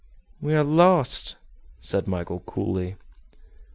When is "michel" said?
2.07-2.39